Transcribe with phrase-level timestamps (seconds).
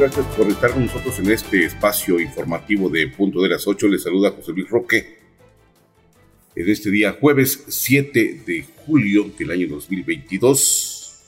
[0.00, 3.86] Gracias por estar con nosotros en este espacio informativo de Punto de las 8.
[3.86, 5.18] Les saluda José Luis Roque.
[6.56, 11.18] En este día, jueves 7 de julio del año 2022,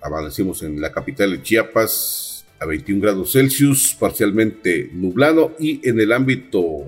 [0.00, 6.10] amanecemos en la capital de Chiapas a 21 grados Celsius, parcialmente nublado y en el
[6.10, 6.86] ámbito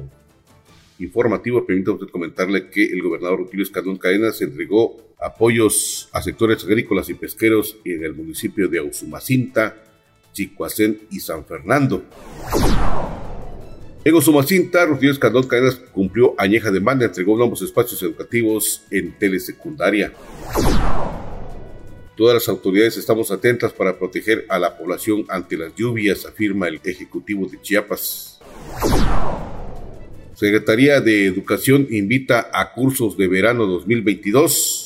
[1.00, 7.14] informativo, permítame comentarle que el gobernador Rutilio Escandón Cadenas entregó apoyos a sectores agrícolas y
[7.14, 9.84] pesqueros en el municipio de Ausumacinta,
[10.32, 12.04] Chicoacén y San Fernando.
[14.02, 20.12] En Osumacinta, Rocío Escandón Cadenas cumplió añeja demanda, entregó nuevos espacios educativos en telesecundaria.
[22.16, 26.80] Todas las autoridades estamos atentas para proteger a la población ante las lluvias, afirma el
[26.82, 28.40] Ejecutivo de Chiapas.
[30.34, 34.79] Secretaría de Educación invita a cursos de verano 2022.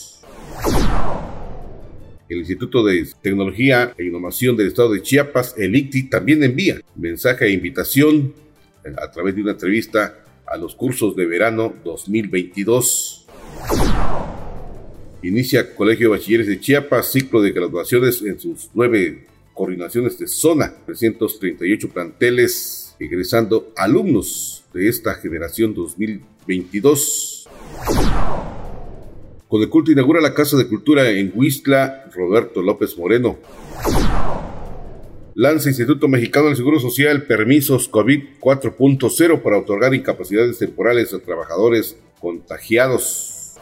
[2.35, 7.45] El Instituto de Tecnología e Innovación del Estado de Chiapas, el ICTI, también envía mensaje
[7.45, 8.35] de invitación
[9.01, 13.27] a través de una entrevista a los cursos de verano 2022.
[15.23, 20.75] Inicia Colegio de Bachilleres de Chiapas, ciclo de graduaciones en sus nueve coordinaciones de zona,
[20.87, 27.49] 338 planteles, egresando alumnos de esta generación 2022.
[29.49, 33.39] Con el culto inaugura la Casa de Cultura en Huistla, Roberto López Moreno.
[35.35, 41.97] Lanza Instituto Mexicano del Seguro Social permisos COVID 4.0 para otorgar incapacidades temporales a trabajadores
[42.21, 43.55] contagiados.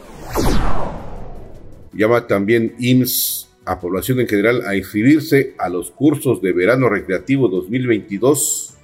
[1.93, 7.49] Llama también IMSS a población en general a inscribirse a los cursos de verano recreativo
[7.49, 8.75] 2022.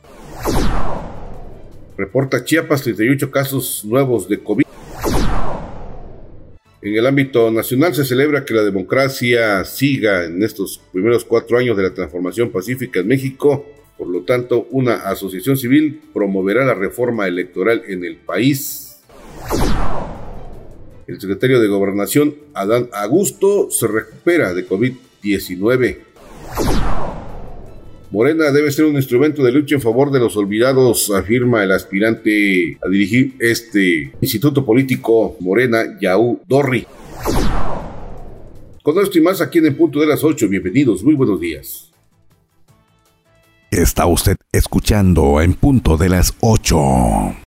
[1.97, 4.65] Reporta Chiapas 38 casos nuevos de COVID.
[6.81, 11.77] En el ámbito nacional se celebra que la democracia siga en estos primeros cuatro años
[11.77, 13.67] de la transformación pacífica en México.
[13.97, 19.01] Por lo tanto, una asociación civil promoverá la reforma electoral en el país.
[21.09, 25.97] El secretario de Gobernación, Adán Augusto, se recupera de COVID-19.
[28.11, 32.79] Morena debe ser un instrumento de lucha en favor de los olvidados, afirma el aspirante
[32.83, 36.87] a dirigir este instituto político Morena, Yaú Dorri.
[38.83, 41.93] Con esto y más aquí en el punto de las 8, bienvenidos, muy buenos días.
[43.71, 47.48] Está usted escuchando en punto de las 8.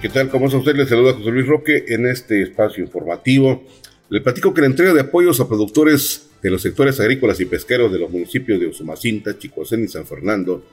[0.00, 0.28] ¿Qué tal?
[0.30, 0.76] ¿Cómo está usted?
[0.76, 3.64] Le saluda José Luis Roque en este espacio informativo.
[4.08, 7.90] Le platico que la entrega de apoyos a productores de los sectores agrícolas y pesqueros
[7.90, 10.64] de los municipios de Usumacinta, Chicoacén y San Fernando,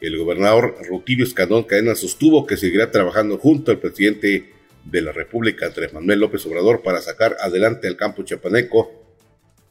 [0.00, 4.52] el gobernador Rutilio Escandón Cadena sostuvo que seguirá trabajando junto al presidente
[4.84, 8.92] de la República, Andrés Manuel López Obrador, para sacar adelante el campo chapaneco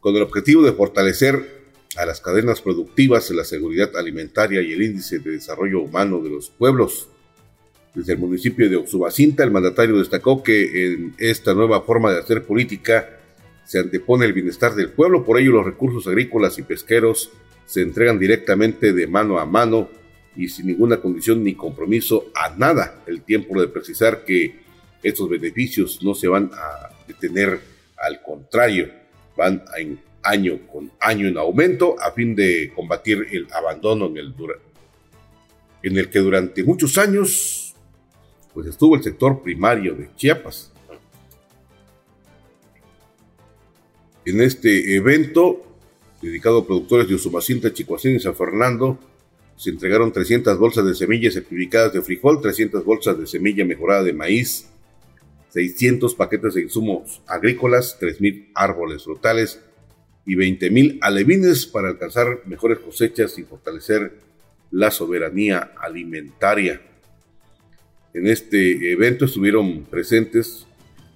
[0.01, 1.61] con el objetivo de fortalecer
[1.95, 6.49] a las cadenas productivas, la seguridad alimentaria y el índice de desarrollo humano de los
[6.49, 7.07] pueblos.
[7.93, 12.43] Desde el municipio de Oxubacinta, el mandatario destacó que en esta nueva forma de hacer
[12.43, 13.17] política
[13.65, 17.31] se antepone el bienestar del pueblo, por ello los recursos agrícolas y pesqueros
[17.65, 19.89] se entregan directamente de mano a mano
[20.35, 23.01] y sin ninguna condición ni compromiso a nada.
[23.05, 24.61] El tiempo de precisar que
[25.03, 27.59] estos beneficios no se van a detener,
[27.97, 28.89] al contrario,
[29.35, 34.35] van en año con año en aumento a fin de combatir el abandono en el,
[35.83, 37.70] en el que durante muchos años
[38.53, 40.71] pues estuvo el sector primario de Chiapas.
[44.25, 45.63] En este evento,
[46.21, 48.99] dedicado a productores de Usumacinta, Chicoacín y San Fernando,
[49.55, 54.13] se entregaron 300 bolsas de semillas certificadas de frijol, 300 bolsas de semilla mejorada de
[54.13, 54.67] maíz,
[55.49, 59.61] 600 paquetes de insumos agrícolas, 3.000 árboles frutales
[60.25, 64.19] y 20.000 alevines para alcanzar mejores cosechas y fortalecer
[64.71, 66.81] la soberanía alimentaria.
[68.13, 70.67] En este evento estuvieron presentes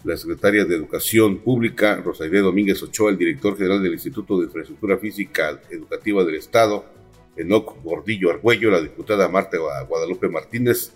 [0.06, 4.98] la secretaria de Educación Pública, Rosaide Domínguez Ochoa, el director general del Instituto de Infraestructura
[4.98, 6.86] Física Educativa del Estado,
[7.36, 10.94] Enoc Gordillo Argüello, la diputada Marta Guadalupe Martínez,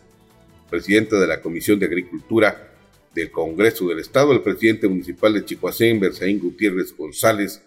[0.69, 2.72] presidente de la Comisión de Agricultura
[3.13, 7.62] del Congreso del Estado, el presidente municipal de Chicoacén, Berzaín Gutiérrez González,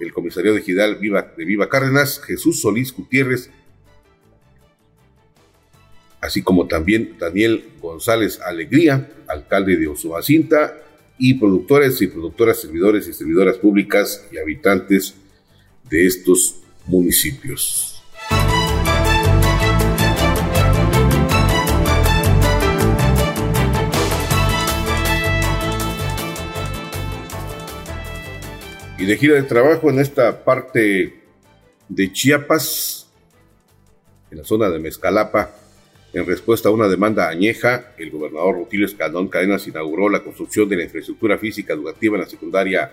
[0.00, 3.48] el comisario de Gidal de Viva Cárdenas, Jesús Solís Gutiérrez,
[6.26, 10.76] así como también Daniel González Alegría, alcalde de Osumacinta,
[11.18, 15.14] y productores y productoras, servidores y servidoras públicas y habitantes
[15.88, 16.56] de estos
[16.86, 18.02] municipios.
[28.98, 31.22] Y de gira de trabajo en esta parte
[31.88, 33.06] de Chiapas,
[34.32, 35.54] en la zona de Mezcalapa,
[36.16, 40.76] en respuesta a una demanda añeja, el gobernador Rutilio Escandón Cadenas inauguró la construcción de
[40.76, 42.90] la infraestructura física educativa en la secundaria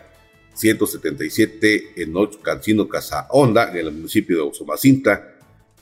[0.54, 5.36] 177 en Cancino Casa Honda, en el municipio de Osomacinta,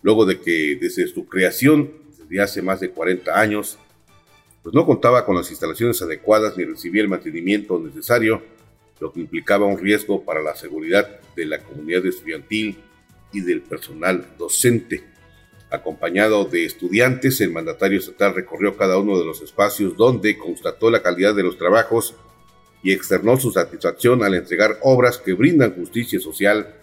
[0.04, 3.80] luego de que desde su creación, desde hace más de 40 años,
[4.62, 8.44] pues no contaba con las instalaciones adecuadas ni recibía el mantenimiento necesario,
[9.00, 12.78] lo que implicaba un riesgo para la seguridad de la comunidad estudiantil
[13.34, 15.11] y del personal docente.
[15.72, 21.02] Acompañado de estudiantes, el mandatario estatal recorrió cada uno de los espacios donde constató la
[21.02, 22.14] calidad de los trabajos
[22.84, 26.76] y externó su satisfacción al entregar obras que brindan justicia social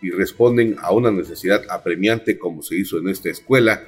[0.00, 3.82] y responden a una necesidad apremiante como se hizo en esta escuela,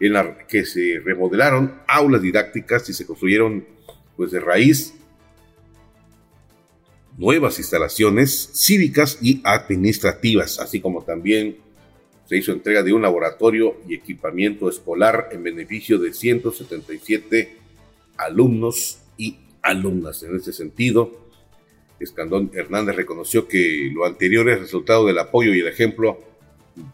[0.00, 3.66] en la que se remodelaron aulas didácticas y se construyeron
[4.16, 4.94] pues de raíz
[7.18, 11.58] nuevas instalaciones cívicas y administrativas, así como también
[12.30, 17.56] se hizo entrega de un laboratorio y equipamiento escolar en beneficio de 177
[18.16, 20.22] alumnos y alumnas.
[20.22, 21.10] En este sentido,
[21.98, 26.20] Escandón Hernández reconoció que lo anterior es resultado del apoyo y el ejemplo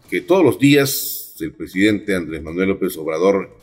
[0.09, 3.55] que todos los días el presidente Andrés Manuel López Obrador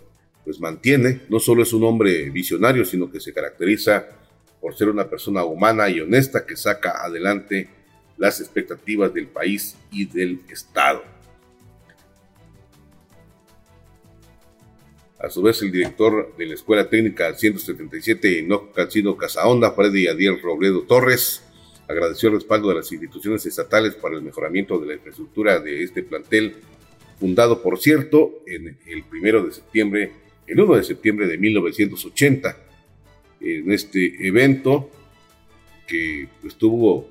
[0.45, 1.23] pues mantiene.
[1.29, 4.07] No solo es un hombre visionario, sino que se caracteriza
[4.61, 7.69] por ser una persona humana y honesta que saca adelante
[8.17, 11.14] las expectativas del país y del Estado.
[15.25, 20.39] A su vez, el director de la Escuela Técnica 177 no Cancino Casaonda, Freddy Adiel
[20.43, 21.43] Robledo Torres,
[21.89, 26.03] agradeció el respaldo de las instituciones estatales para el mejoramiento de la infraestructura de este
[26.03, 26.57] plantel,
[27.19, 30.13] fundado, por cierto, en el primero de septiembre,
[30.47, 32.59] el 1 de septiembre de 1980.
[33.41, 34.91] En este evento,
[35.87, 37.09] que pues, tuvo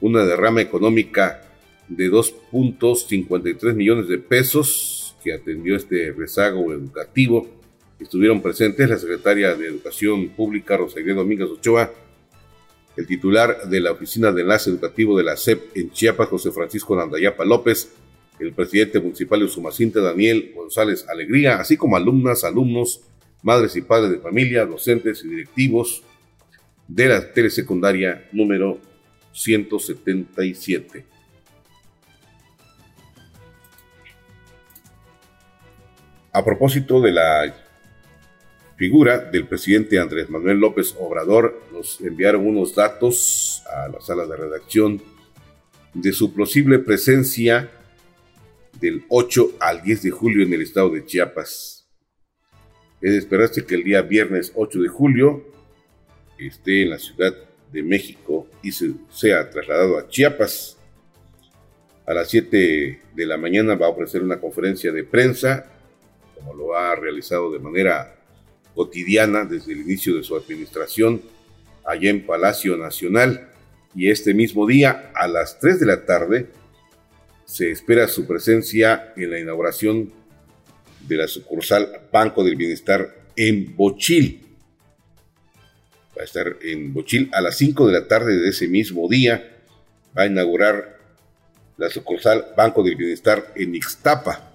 [0.00, 1.48] una derrama económica
[1.86, 7.46] de 2.53 millones de pesos, que atendió este rezago educativo.
[7.98, 11.92] Estuvieron presentes la secretaria de Educación Pública, Rosalía Domínguez Ochoa,
[12.96, 16.96] el titular de la Oficina de Enlace Educativo de la SEP en Chiapas, José Francisco
[16.96, 17.92] Nandayapa López,
[18.38, 23.02] el presidente municipal de Sumacinta, Daniel González Alegría, así como alumnas, alumnos,
[23.42, 26.02] madres y padres de familia, docentes y directivos
[26.88, 28.78] de la telesecundaria número
[29.32, 31.11] 177.
[36.34, 37.54] A propósito de la
[38.76, 44.36] figura del presidente Andrés Manuel López Obrador, nos enviaron unos datos a la sala de
[44.36, 45.02] redacción
[45.92, 47.70] de su posible presencia
[48.80, 51.86] del 8 al 10 de julio en el estado de Chiapas.
[53.02, 55.44] Es de esperarse que el día viernes 8 de julio
[56.38, 57.34] esté en la Ciudad
[57.70, 60.78] de México y se, sea trasladado a Chiapas.
[62.06, 65.71] A las 7 de la mañana va a ofrecer una conferencia de prensa
[66.42, 68.16] como lo ha realizado de manera
[68.74, 71.22] cotidiana desde el inicio de su administración
[71.84, 73.48] allá en Palacio Nacional.
[73.94, 76.48] Y este mismo día, a las 3 de la tarde,
[77.44, 80.12] se espera su presencia en la inauguración
[81.06, 84.56] de la sucursal Banco del Bienestar en Bochil.
[86.16, 89.58] Va a estar en Bochil a las 5 de la tarde de ese mismo día.
[90.16, 90.98] Va a inaugurar
[91.76, 94.51] la sucursal Banco del Bienestar en Ixtapa.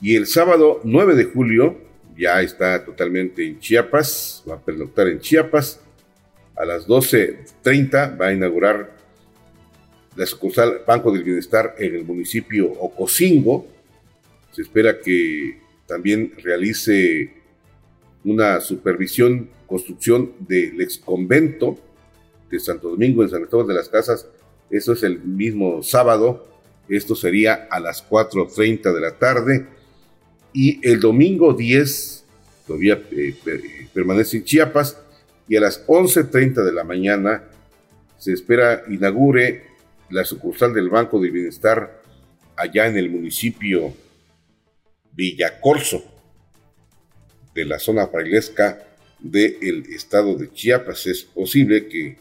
[0.00, 1.78] Y el sábado 9 de julio
[2.18, 5.80] ya está totalmente en Chiapas, va a pernoctar en Chiapas.
[6.54, 8.94] A las 12.30 va a inaugurar
[10.14, 13.66] la sucursal Banco del Bienestar en el municipio Ocosingo.
[14.52, 17.32] Se espera que también realice
[18.24, 21.78] una supervisión, construcción del ex convento
[22.50, 24.26] de Santo Domingo en San Cristóbal de las Casas.
[24.70, 26.46] Eso es el mismo sábado.
[26.88, 29.75] Esto sería a las 4.30 de la tarde
[30.56, 32.24] y el domingo 10
[32.66, 33.36] todavía eh,
[33.92, 34.96] permanece en Chiapas
[35.46, 37.44] y a las 11.30 de la mañana
[38.16, 39.64] se espera inaugure
[40.08, 42.02] la sucursal del Banco de Bienestar
[42.56, 43.92] allá en el municipio
[45.12, 46.02] Villacorso.
[47.54, 48.82] de la zona frailesca
[49.18, 51.06] del estado de Chiapas.
[51.06, 52.16] Es posible que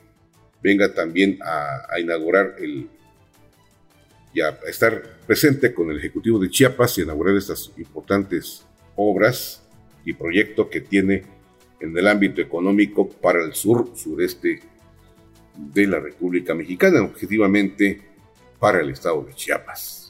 [0.61, 2.89] venga también a, inaugurar el
[4.35, 8.65] y a estar presente con el Ejecutivo de Chiapas y inaugurar estas importantes
[8.97, 9.63] obras
[10.03, 11.23] y proyectos que tiene
[11.79, 14.59] en el ámbito económico para el sur, sureste
[15.55, 18.01] de la República Mexicana, objetivamente
[18.59, 20.04] para el estado de Chiapas.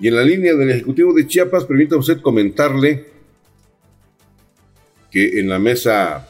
[0.00, 3.04] Y en la línea del Ejecutivo de Chiapas, permita usted comentarle
[5.10, 6.28] que en la mesa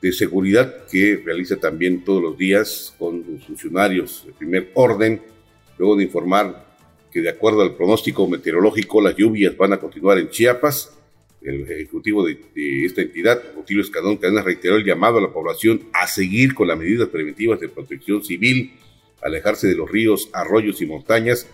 [0.00, 5.20] de seguridad que realiza también todos los días con los funcionarios de primer orden,
[5.76, 6.66] luego de informar
[7.10, 10.94] que de acuerdo al pronóstico meteorológico las lluvias van a continuar en Chiapas,
[11.42, 12.38] el ejecutivo de,
[12.84, 16.78] esta entidad, Rutilio Escadón Cadenas, reiteró el llamado a la población a seguir con las
[16.78, 18.72] medidas preventivas de protección civil,
[19.22, 21.46] alejarse de los ríos, arroyos y montañas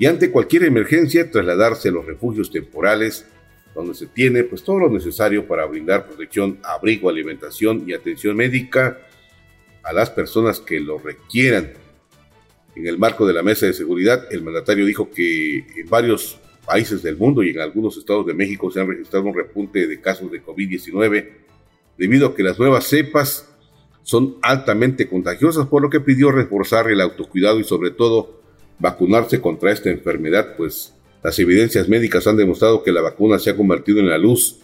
[0.00, 3.26] y ante cualquier emergencia trasladarse a los refugios temporales
[3.74, 8.98] donde se tiene pues todo lo necesario para brindar protección, abrigo, alimentación y atención médica
[9.82, 11.74] a las personas que lo requieran.
[12.74, 17.02] En el marco de la mesa de seguridad, el mandatario dijo que en varios países
[17.02, 20.30] del mundo y en algunos estados de México se han registrado un repunte de casos
[20.32, 21.28] de COVID-19
[21.98, 23.54] debido a que las nuevas cepas
[24.02, 28.39] son altamente contagiosas, por lo que pidió reforzar el autocuidado y sobre todo
[28.80, 33.56] vacunarse contra esta enfermedad, pues las evidencias médicas han demostrado que la vacuna se ha
[33.56, 34.56] convertido en la luz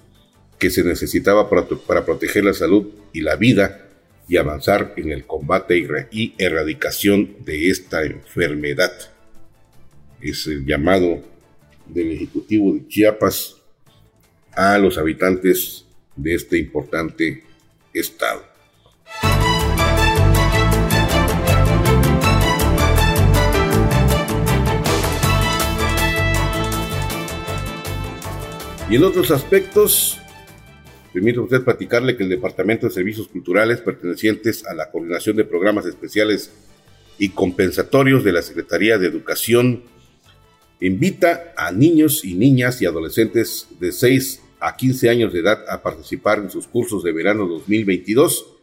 [0.58, 3.88] que se necesitaba para, proteger la salud y la vida
[4.26, 5.76] y avanzar en el combate
[6.10, 8.92] y erradicación de esta enfermedad.
[10.20, 11.22] Es el llamado
[11.86, 13.56] del Ejecutivo de Chiapas
[14.52, 15.84] a los habitantes
[16.16, 17.44] de este importante
[17.92, 18.55] estado.
[28.88, 30.16] Y en otros aspectos,
[31.12, 35.86] permite usted platicarle que el Departamento de Servicios Culturales pertenecientes a la Coordinación de Programas
[35.86, 36.52] Especiales
[37.18, 39.82] y Compensatorios de la Secretaría de Educación
[40.80, 45.82] invita a niños y niñas y adolescentes de 6 a 15 años de edad a
[45.82, 48.54] participar en sus cursos de verano 2022.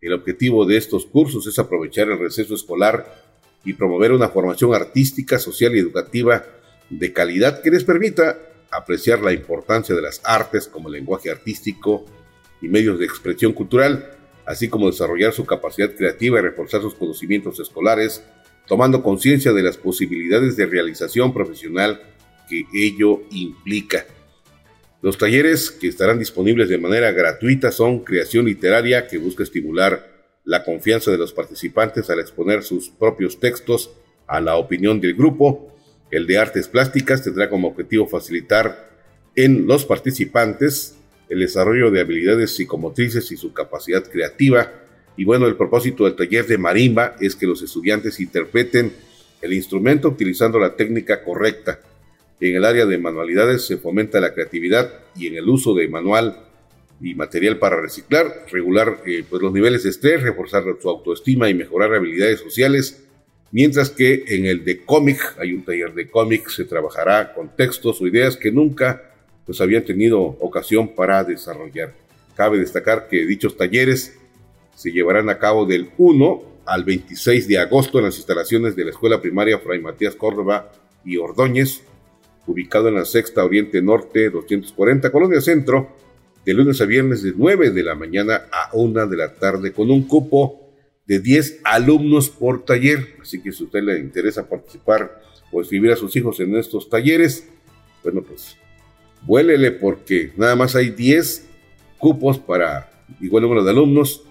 [0.00, 3.24] El objetivo de estos cursos es aprovechar el receso escolar
[3.64, 6.44] y promover una formación artística, social y educativa
[6.88, 8.38] de calidad que les permita
[8.70, 12.04] apreciar la importancia de las artes como lenguaje artístico
[12.60, 14.10] y medios de expresión cultural,
[14.44, 18.22] así como desarrollar su capacidad creativa y reforzar sus conocimientos escolares,
[18.66, 22.00] tomando conciencia de las posibilidades de realización profesional
[22.48, 24.06] que ello implica.
[25.02, 30.64] Los talleres que estarán disponibles de manera gratuita son creación literaria que busca estimular la
[30.64, 33.90] confianza de los participantes al exponer sus propios textos
[34.26, 35.75] a la opinión del grupo,
[36.10, 38.90] el de artes plásticas tendrá como objetivo facilitar
[39.34, 40.96] en los participantes
[41.28, 44.72] el desarrollo de habilidades psicomotrices y su capacidad creativa.
[45.16, 48.92] Y bueno, el propósito del taller de marimba es que los estudiantes interpreten
[49.42, 51.80] el instrumento utilizando la técnica correcta.
[52.40, 56.42] En el área de manualidades se fomenta la creatividad y en el uso de manual
[57.00, 61.54] y material para reciclar, regular eh, pues los niveles de estrés, reforzar su autoestima y
[61.54, 63.05] mejorar habilidades sociales
[63.52, 68.00] Mientras que en el de cómic, hay un taller de cómic, se trabajará con textos
[68.00, 71.94] o ideas que nunca pues, habían tenido ocasión para desarrollar.
[72.34, 74.18] Cabe destacar que dichos talleres
[74.74, 78.90] se llevarán a cabo del 1 al 26 de agosto en las instalaciones de la
[78.90, 80.72] Escuela Primaria Fray Matías Córdoba
[81.04, 81.82] y Ordóñez,
[82.46, 85.96] ubicado en la Sexta Oriente Norte 240, Colonia Centro,
[86.44, 89.90] de lunes a viernes de 9 de la mañana a 1 de la tarde, con
[89.90, 90.65] un cupo
[91.06, 93.16] de 10 alumnos por taller.
[93.20, 95.22] Así que si a usted le interesa participar
[95.52, 97.48] o escribir a sus hijos en estos talleres,
[98.02, 98.56] bueno, pues
[99.22, 101.46] vuélele porque nada más hay 10
[101.98, 104.22] cupos para igual número de alumnos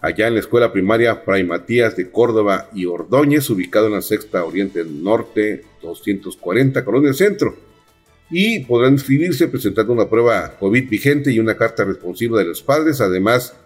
[0.00, 4.44] allá en la escuela primaria Fray Matías de Córdoba y Ordóñez, ubicado en la Sexta
[4.44, 7.56] Oriente Norte 240, Colonia Centro.
[8.30, 13.00] Y podrán inscribirse presentando una prueba COVID vigente y una carta responsiva de los padres,
[13.00, 13.56] además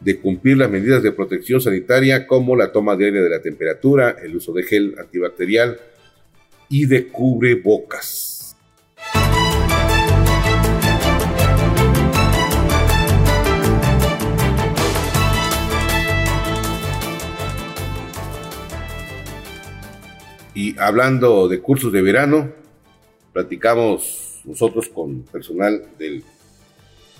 [0.00, 4.36] de cumplir las medidas de protección sanitaria como la toma diaria de la temperatura, el
[4.36, 5.78] uso de gel antibacterial
[6.68, 8.56] y de cubrebocas.
[20.54, 22.50] Y hablando de cursos de verano,
[23.32, 26.22] platicamos nosotros con personal del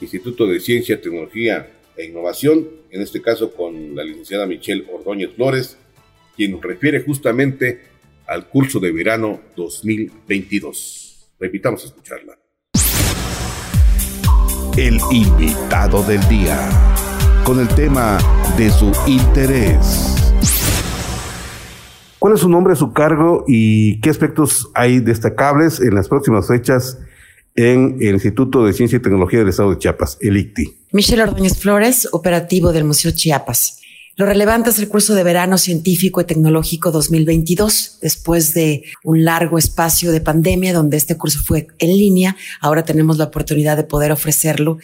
[0.01, 5.79] Instituto de Ciencia, Tecnología e Innovación, en este caso con la licenciada Michelle Ordóñez Flores,
[6.37, 7.81] quien nos refiere justamente
[8.27, 11.31] al curso de verano 2022.
[11.39, 12.39] Repitamos a escucharla.
[14.77, 16.59] El invitado del día,
[17.45, 18.19] con el tema
[18.59, 20.35] de su interés.
[22.19, 26.99] ¿Cuál es su nombre, su cargo y qué aspectos hay destacables en las próximas fechas
[27.57, 30.75] en el Instituto de Ciencia y Tecnología del Estado de Chiapas, el ICTI.
[30.93, 33.81] Michelle Ordóñez Flores, operativo del Museo Chiapas.
[34.17, 37.99] Lo relevante es el curso de verano científico y tecnológico 2022.
[38.01, 43.19] Después de un largo espacio de pandemia donde este curso fue en línea, ahora tenemos
[43.19, 44.79] la oportunidad de poder ofrecerlo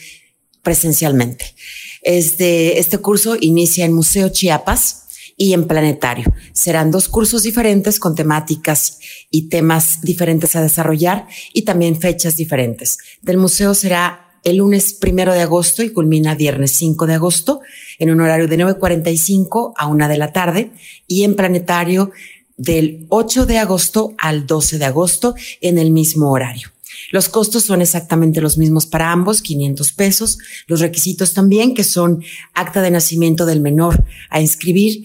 [0.62, 1.54] presencialmente.
[2.02, 5.01] Este, este curso inicia en Museo Chiapas,
[5.42, 6.32] y en planetario.
[6.52, 12.98] Serán dos cursos diferentes con temáticas y temas diferentes a desarrollar y también fechas diferentes.
[13.22, 17.60] Del museo será el lunes primero de agosto y culmina viernes 5 de agosto
[17.98, 20.70] en un horario de 9.45 a 1 de la tarde
[21.08, 22.12] y en planetario
[22.56, 26.68] del 8 de agosto al 12 de agosto en el mismo horario.
[27.10, 30.38] Los costos son exactamente los mismos para ambos, 500 pesos.
[30.68, 32.22] Los requisitos también, que son
[32.54, 35.04] acta de nacimiento del menor a inscribir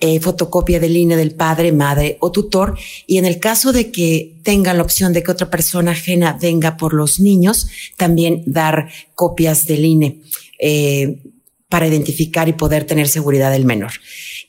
[0.00, 2.78] eh, fotocopia del INE del padre, madre o tutor.
[3.06, 6.76] Y en el caso de que tengan la opción de que otra persona ajena venga
[6.76, 10.22] por los niños, también dar copias del INE
[10.60, 11.22] eh,
[11.68, 13.92] para identificar y poder tener seguridad del menor.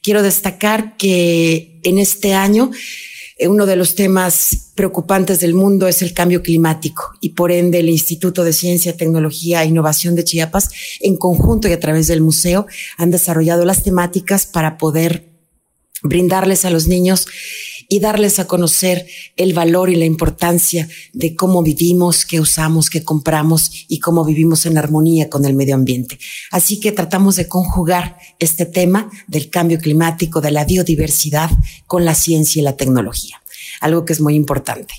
[0.03, 2.71] Quiero destacar que en este año
[3.39, 7.79] eh, uno de los temas preocupantes del mundo es el cambio climático y por ende
[7.79, 12.21] el Instituto de Ciencia, Tecnología e Innovación de Chiapas, en conjunto y a través del
[12.21, 15.38] museo, han desarrollado las temáticas para poder
[16.03, 17.27] brindarles a los niños
[17.91, 23.03] y darles a conocer el valor y la importancia de cómo vivimos, qué usamos, qué
[23.03, 26.19] compramos y cómo vivimos en armonía con el medio ambiente.
[26.51, 31.49] Así que tratamos de conjugar este tema del cambio climático, de la biodiversidad
[31.87, 33.41] con la ciencia y la tecnología,
[33.81, 34.93] algo que es muy importante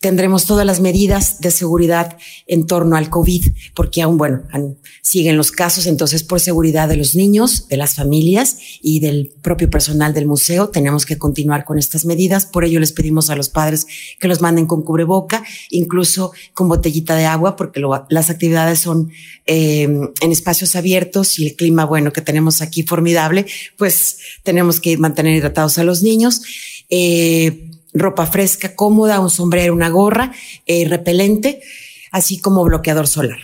[0.00, 4.42] tendremos todas las medidas de seguridad en torno al COVID, porque aún, bueno,
[5.02, 9.70] siguen los casos, entonces por seguridad de los niños, de las familias y del propio
[9.70, 12.46] personal del museo, tenemos que continuar con estas medidas.
[12.46, 13.86] Por ello les pedimos a los padres
[14.20, 19.10] que los manden con cubreboca, incluso con botellita de agua, porque las actividades son
[19.46, 24.96] eh, en espacios abiertos y el clima, bueno, que tenemos aquí formidable, pues tenemos que
[24.98, 26.42] mantener hidratados a los niños.
[26.90, 30.32] Eh, ropa fresca, cómoda, un sombrero, una gorra,
[30.66, 31.60] eh, repelente,
[32.10, 33.38] así como bloqueador solar.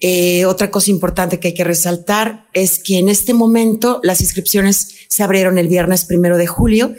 [0.00, 4.94] Eh, otra cosa importante que hay que resaltar es que en este momento las inscripciones
[5.08, 6.94] se abrieron el viernes primero de julio,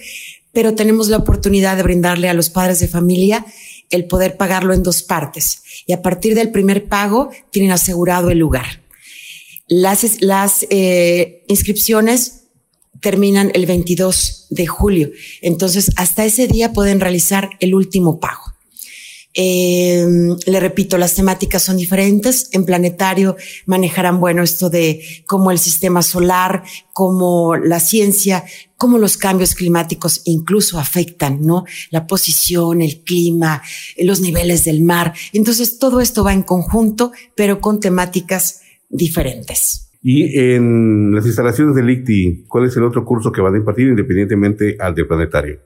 [0.52, 3.46] pero tenemos la oportunidad de brindarle a los padres de familia
[3.90, 5.64] el poder pagarlo en dos partes.
[5.86, 8.82] Y a partir del primer pago tienen asegurado el lugar.
[9.68, 10.04] Las,
[10.70, 12.39] eh, inscripciones
[13.02, 15.10] terminan el 22 de julio.
[15.42, 18.50] Entonces, hasta ese día pueden realizar el último pago.
[19.36, 20.06] Eh,
[20.48, 22.50] le repito, las temáticas son diferentes.
[22.52, 28.44] En planetario manejarán, bueno, esto de cómo el sistema solar, cómo la ciencia,
[28.76, 31.66] cómo los cambios climáticos incluso afectan, ¿no?
[31.92, 33.62] La posición, el clima,
[33.98, 35.14] los niveles del mar.
[35.32, 39.89] Entonces, todo esto va en conjunto, pero con temáticas diferentes.
[40.02, 43.88] Y en las instalaciones del ICTI, ¿cuál es el otro curso que van a impartir
[43.88, 45.60] independientemente al del planetario?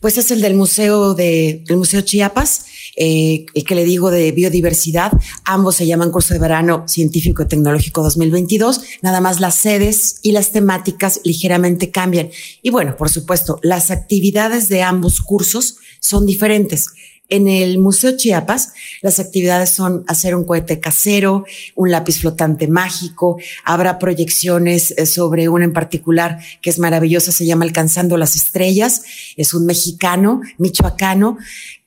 [0.00, 4.32] Pues es el del Museo de, del Museo Chiapas, eh, el que le digo de
[4.32, 5.12] biodiversidad.
[5.44, 8.82] Ambos se llaman curso de verano científico y tecnológico 2022.
[9.02, 12.30] Nada más las sedes y las temáticas ligeramente cambian.
[12.62, 16.88] Y bueno, por supuesto, las actividades de ambos cursos son diferentes.
[17.30, 23.38] En el Museo Chiapas, las actividades son hacer un cohete casero, un lápiz flotante mágico,
[23.64, 29.02] habrá proyecciones eh, sobre una en particular que es maravillosa, se llama Alcanzando las Estrellas,
[29.36, 31.38] es un mexicano, michoacano,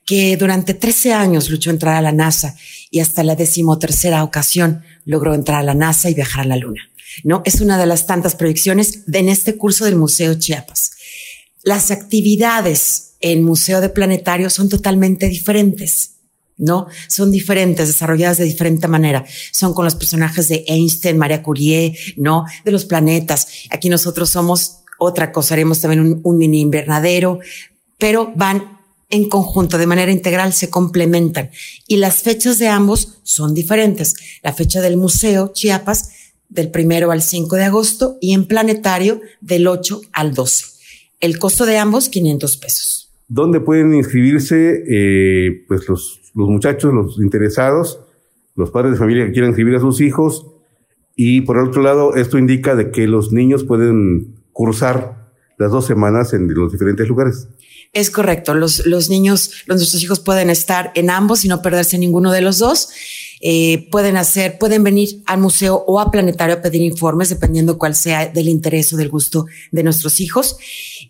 [0.04, 2.56] que durante 13 años luchó entrar a la NASA
[2.90, 6.80] y hasta la decimotercera ocasión logró entrar a la NASA y viajar a la Luna.
[7.24, 7.42] ¿no?
[7.44, 10.92] Es una de las tantas proyecciones en este curso del Museo Chiapas.
[11.62, 16.14] Las actividades en Museo de Planetario son totalmente diferentes.
[16.58, 16.88] ¿no?
[17.06, 19.24] Son diferentes, desarrolladas de diferente manera.
[19.52, 22.44] Son con los personajes de Einstein, María Curie, ¿no?
[22.64, 23.46] De los planetas.
[23.70, 27.38] Aquí nosotros somos otra cosa, haremos también un, mini invernadero,
[27.96, 28.76] pero van
[29.10, 31.50] en conjunto, de manera integral, se complementan.
[31.86, 34.16] Y las fechas de ambos son diferentes.
[34.42, 36.10] La fecha del Museo Chiapas,
[36.48, 40.64] del primero al 5 de agosto, y en Planetario, del 8 al 12.
[41.20, 42.97] El costo de ambos, 500 pesos.
[43.28, 48.00] ¿Dónde pueden inscribirse eh, pues los, los muchachos, los interesados,
[48.58, 50.46] los padres de familia que quieran inscribir a sus hijos.
[51.14, 56.32] Y por otro lado, esto indica de que los niños pueden cursar las dos semanas
[56.32, 57.48] en los diferentes lugares.
[57.92, 58.54] Es correcto.
[58.54, 62.58] Los, los niños, nuestros hijos pueden estar en ambos y no perderse ninguno de los
[62.58, 62.90] dos.
[63.40, 67.94] Eh, pueden hacer, pueden venir al museo o a planetario a pedir informes, dependiendo cuál
[67.94, 70.56] sea del interés o del gusto de nuestros hijos.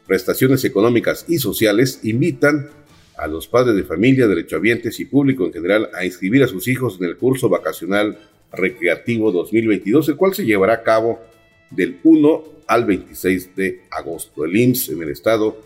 [0.05, 2.69] Prestaciones Económicas y Sociales, invitan
[3.15, 6.97] a los padres de familia, derechohabientes y público en general a inscribir a sus hijos
[6.99, 8.19] en el curso vacacional
[8.51, 11.21] recreativo 2022, el cual se llevará a cabo
[11.69, 14.45] del 1 al 26 de agosto.
[14.45, 15.57] El IMSS en el estado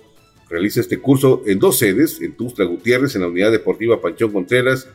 [0.49, 4.87] realiza este curso en dos sedes, en Tuxtla Gutiérrez, en la Unidad Deportiva Panchón Contreras,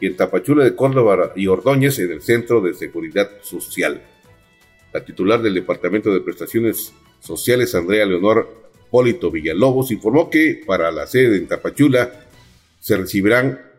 [0.00, 4.02] y en Tapachula de Córdoba y Ordóñez, en el Centro de Seguridad Social.
[4.92, 11.06] La titular del Departamento de Prestaciones Sociales, Andrea Leonor Polito Villalobos, informó que para la
[11.06, 12.26] sede en Tapachula
[12.80, 13.71] se recibirán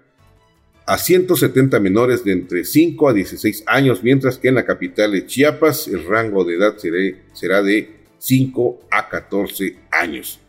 [0.85, 5.25] a 170 menores de entre 5 a 16 años, mientras que en la capital de
[5.25, 6.75] Chiapas el rango de edad
[7.33, 10.39] será de 5 a 14 años.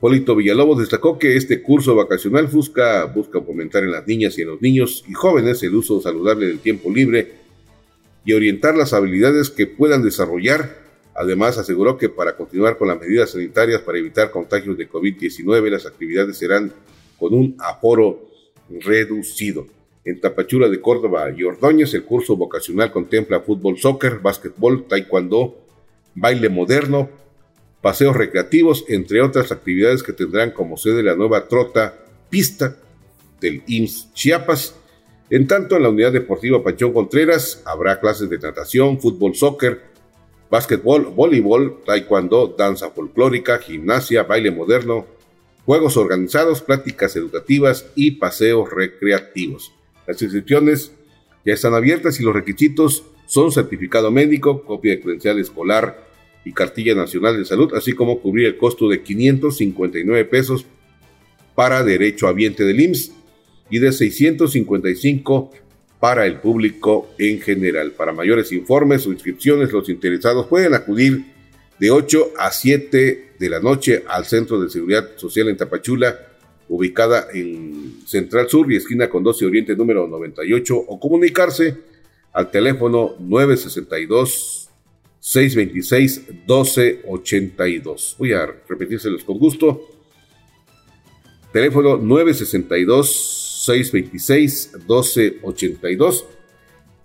[0.00, 4.48] Polito Villalobos destacó que este curso vacacional busca, busca fomentar en las niñas y en
[4.48, 7.32] los niños y jóvenes el uso saludable del tiempo libre
[8.24, 10.86] y orientar las habilidades que puedan desarrollar.
[11.16, 15.86] Además, aseguró que para continuar con las medidas sanitarias para evitar contagios de COVID-19, las
[15.86, 16.72] actividades serán
[17.18, 18.27] con un aforo
[18.70, 19.66] reducido.
[20.04, 25.58] En Tapachula de Córdoba y Ordóñez, el curso vocacional contempla fútbol, soccer, básquetbol, taekwondo,
[26.14, 27.10] baile moderno,
[27.82, 31.94] paseos recreativos, entre otras actividades que tendrán como sede la nueva trota
[32.30, 32.76] pista
[33.40, 34.74] del IMSS Chiapas.
[35.30, 39.82] En tanto, en la unidad deportiva Panchón Contreras habrá clases de natación, fútbol, soccer,
[40.50, 45.06] básquetbol, voleibol, taekwondo, danza folclórica, gimnasia, baile moderno,
[45.68, 49.70] juegos organizados, prácticas educativas y paseos recreativos.
[50.06, 50.92] Las inscripciones
[51.44, 56.08] ya están abiertas y los requisitos son certificado médico, copia de credencial escolar
[56.42, 60.64] y cartilla nacional de salud, así como cubrir el costo de 559 pesos
[61.54, 63.12] para derecho habiente del IMSS
[63.68, 65.50] y de 655
[66.00, 67.92] para el público en general.
[67.92, 71.26] Para mayores informes o inscripciones, los interesados pueden acudir
[71.78, 76.18] de 8 a 7 de la noche al Centro de Seguridad Social en Tapachula,
[76.68, 81.76] ubicada en Central Sur y esquina con 12 Oriente número 98, o comunicarse
[82.32, 84.68] al teléfono 962
[85.20, 88.16] 626 1282.
[88.18, 89.88] Voy a repetírselos con gusto.
[91.52, 96.26] Teléfono 962 626 1282.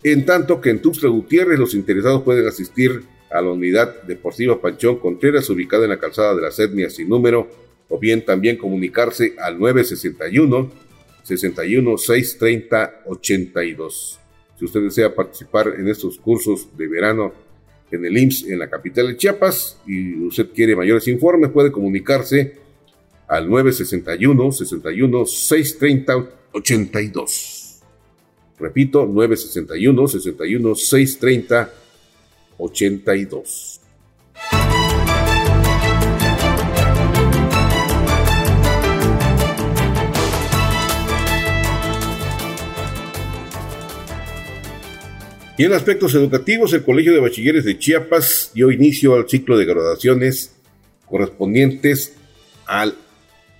[0.03, 4.99] En tanto que en Tuxtla Gutiérrez los interesados pueden asistir a la unidad deportiva Panchón
[4.99, 7.49] Contreras, ubicada en la calzada de las etnias sin número,
[7.89, 10.71] o bien también comunicarse al 961
[11.23, 14.19] 61 630 82.
[14.57, 17.33] Si usted desea participar en estos cursos de verano
[17.91, 22.55] en el IMSS en la capital de Chiapas y usted quiere mayores informes, puede comunicarse
[23.27, 27.81] al 961 61 630 82.
[28.59, 31.82] Repito, 961 61 630 82.
[45.55, 49.65] Y en aspectos educativos, el Colegio de Bachilleres de Chiapas dio inicio al ciclo de
[49.65, 50.55] graduaciones
[51.05, 52.15] correspondientes
[52.65, 52.95] al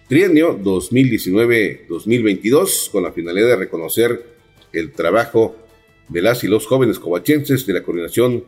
[0.08, 4.26] trienio 2019-2022 con la finalidad de reconocer
[4.74, 5.56] el trabajo
[6.10, 8.44] de las y los jóvenes covachenses de la coordinación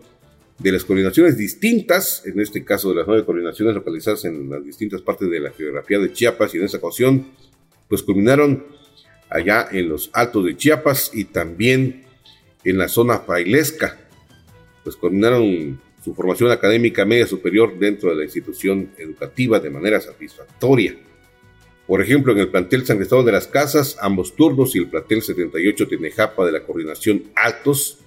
[0.57, 5.01] de las coordinaciones distintas, en este caso de las nueve coordinaciones localizadas en las distintas
[5.01, 7.27] partes de la geografía de Chiapas y en esa ocasión
[7.87, 8.65] pues culminaron
[9.29, 12.05] allá en los altos de Chiapas y también
[12.63, 13.99] en la zona frailesca,
[14.83, 20.95] pues coordinaron su formación académica media superior dentro de la institución educativa de manera satisfactoria.
[21.85, 25.21] Por ejemplo, en el plantel San Cristóbal de las Casas, ambos turnos y el plantel
[25.21, 27.99] 78 Tinejapa de la coordinación Altos,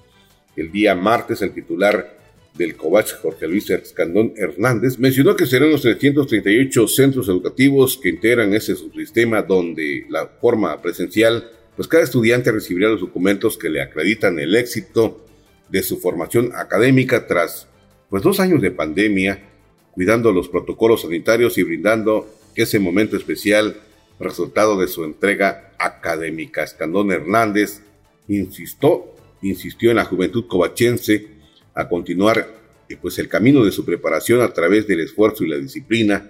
[0.56, 2.17] el día martes el titular
[2.58, 8.52] del COVACH, Jorge Luis Escandón Hernández, mencionó que serán los 338 centros educativos que integran
[8.52, 14.40] ese subsistema donde la forma presencial pues cada estudiante recibirá los documentos que le acreditan
[14.40, 15.24] el éxito
[15.68, 17.68] de su formación académica tras
[18.10, 19.48] pues dos años de pandemia,
[19.92, 23.76] cuidando los protocolos sanitarios y brindando ese momento especial
[24.18, 26.64] resultado de su entrega académica.
[26.64, 27.82] Escandón Hernández
[28.26, 31.37] insistió, insistió en la juventud covachense
[31.78, 32.58] a continuar
[33.00, 36.28] pues el camino de su preparación a través del esfuerzo y la disciplina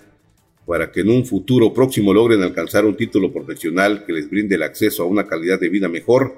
[0.66, 4.62] para que en un futuro próximo logren alcanzar un título profesional que les brinde el
[4.62, 6.36] acceso a una calidad de vida mejor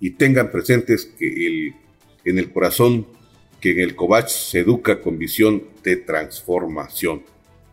[0.00, 1.74] y tengan presentes que el,
[2.24, 3.06] en el corazón
[3.60, 7.24] que en el COVACH se educa con visión de transformación.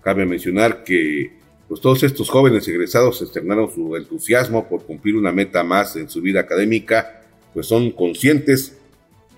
[0.01, 1.31] Cabe mencionar que
[1.69, 6.21] pues, todos estos jóvenes egresados externaron su entusiasmo por cumplir una meta más en su
[6.21, 7.21] vida académica,
[7.53, 8.79] pues son conscientes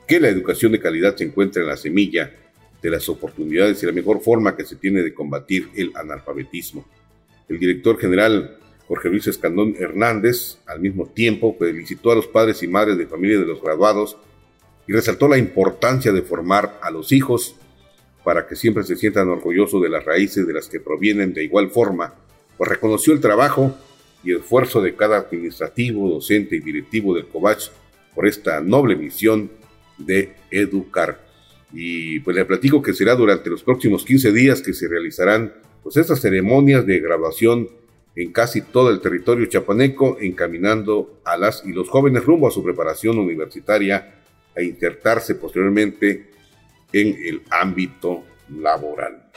[0.07, 2.31] que la educación de calidad se encuentra en la semilla
[2.81, 6.85] de las oportunidades y la mejor forma que se tiene de combatir el analfabetismo.
[7.49, 12.67] El director general Jorge Luis Escandón Hernández, al mismo tiempo, felicitó a los padres y
[12.67, 14.17] madres de familia de los graduados
[14.87, 17.55] y resaltó la importancia de formar a los hijos
[18.23, 21.69] para que siempre se sientan orgullosos de las raíces de las que provienen de igual
[21.69, 22.13] forma,
[22.57, 23.77] pues reconoció el trabajo
[24.23, 27.69] y esfuerzo de cada administrativo, docente y directivo del COVACH
[28.15, 29.51] por esta noble misión
[29.97, 31.25] de educar.
[31.73, 35.97] Y pues le platico que será durante los próximos 15 días que se realizarán pues
[35.97, 37.69] estas ceremonias de graduación
[38.15, 42.63] en casi todo el territorio chapaneco, encaminando a las y los jóvenes rumbo a su
[42.63, 44.23] preparación universitaria
[44.55, 46.31] e insertarse posteriormente
[46.91, 49.29] en el ámbito laboral.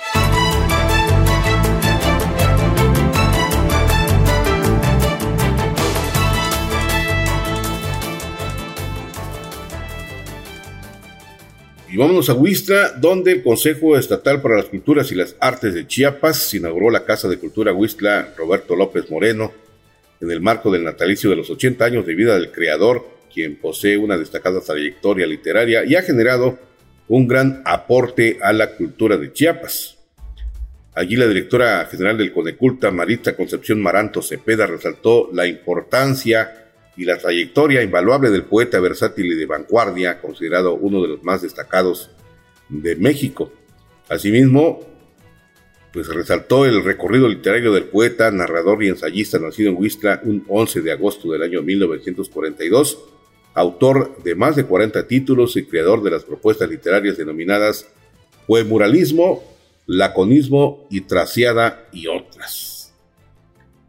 [11.92, 15.88] Y vámonos a Huistla, donde el Consejo Estatal para las Culturas y las Artes de
[15.88, 19.52] Chiapas inauguró la Casa de Cultura Huistla Roberto López Moreno
[20.20, 23.96] en el marco del natalicio de los 80 años de vida del creador, quien posee
[23.96, 26.60] una destacada trayectoria literaria y ha generado
[27.08, 29.98] un gran aporte a la cultura de Chiapas.
[30.94, 37.18] Allí la directora general del Coneculta, Marita Concepción Maranto Cepeda, resaltó la importancia y la
[37.18, 42.10] trayectoria invaluable del poeta versátil y de vanguardia, considerado uno de los más destacados
[42.68, 43.52] de México.
[44.08, 44.80] Asimismo,
[45.92, 50.82] pues resaltó el recorrido literario del poeta, narrador y ensayista nacido en Huistla un 11
[50.82, 52.98] de agosto del año 1942,
[53.54, 57.86] autor de más de 40 títulos y creador de las propuestas literarias denominadas
[58.66, 59.42] Muralismo,
[59.86, 62.92] Laconismo y Traciada y otras.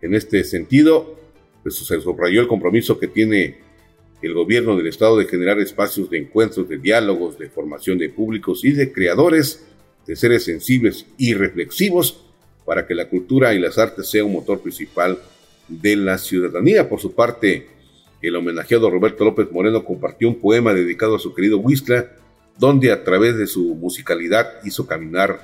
[0.02, 1.21] En este sentido,
[1.64, 3.58] pues, se subrayó el compromiso que tiene
[4.22, 8.64] el gobierno del Estado de generar espacios de encuentros, de diálogos, de formación de públicos
[8.64, 9.66] y de creadores,
[10.06, 12.24] de seres sensibles y reflexivos,
[12.66, 15.20] para que la cultura y las artes sea un motor principal
[15.68, 16.88] de la ciudadanía.
[16.88, 17.68] Por su parte,
[18.22, 22.12] el homenajeado Roberto López Moreno compartió un poema dedicado a su querido Huistla,
[22.58, 25.42] donde a través de su musicalidad hizo caminar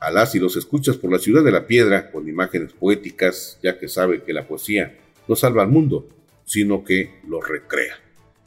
[0.00, 3.78] a las y los escuchas por la ciudad de la piedra con imágenes poéticas, ya
[3.78, 4.96] que sabe que la poesía
[5.28, 6.08] no salva al mundo,
[6.44, 8.00] sino que lo recrea.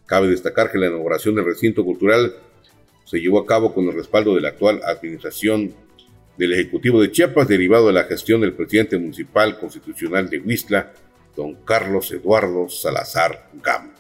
[0.06, 2.36] Cabe destacar que la inauguración del recinto cultural
[3.06, 5.74] se llevó a cabo con el respaldo de la actual administración
[6.38, 10.94] del Ejecutivo de Chiapas, derivado de la gestión del presidente municipal constitucional de Huistla,
[11.36, 13.91] don Carlos Eduardo Salazar Gam.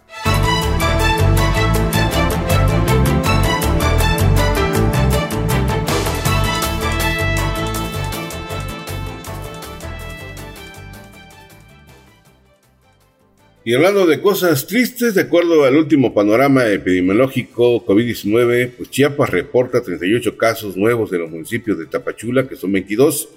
[13.63, 19.83] Y hablando de cosas tristes, de acuerdo al último panorama epidemiológico COVID-19, pues Chiapas reporta
[19.83, 23.29] 38 casos nuevos en los municipios de Tapachula, que son 22,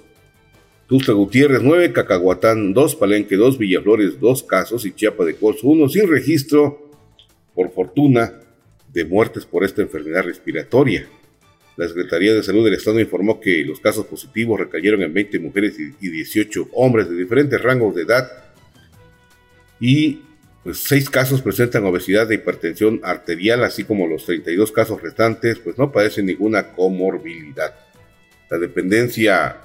[0.87, 5.89] Tuxtla Gutiérrez 9, Cacahuatán 2, Palenque 2, Villaflores 2 casos y Chiapas de Corzo 1,
[5.89, 6.89] sin registro,
[7.53, 8.33] por fortuna,
[8.91, 11.07] de muertes por esta enfermedad respiratoria.
[11.77, 15.75] La Secretaría de Salud del Estado informó que los casos positivos recayeron en 20 mujeres
[15.77, 18.44] y 18 hombres de diferentes rangos de edad
[19.79, 20.21] y
[20.63, 25.77] pues, seis casos presentan obesidad e hipertensión arterial, así como los 32 casos restantes pues
[25.77, 27.75] no padecen ninguna comorbilidad.
[28.49, 29.61] La dependencia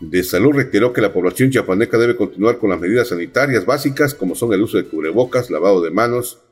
[0.00, 4.34] de salud reiteró que la población chiapaneca debe continuar con las medidas sanitarias básicas como
[4.34, 6.42] son el uso de cubrebocas, lavado de manos,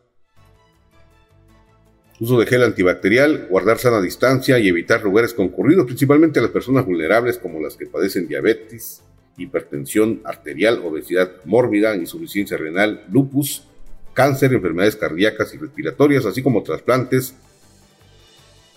[2.21, 6.87] uso de gel antibacterial, guardar sana distancia y evitar lugares concurridos, principalmente a las personas
[6.87, 9.03] vulnerables como las que padecen diabetes,
[9.37, 13.65] hipertensión arterial, obesidad mórbida, insuficiencia renal, lupus,
[14.13, 17.35] cáncer, enfermedades cardíacas y respiratorias, así como trasplantes,